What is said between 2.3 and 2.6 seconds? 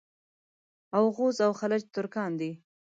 دي.